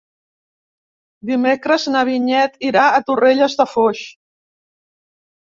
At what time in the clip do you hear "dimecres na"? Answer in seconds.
1.29-2.01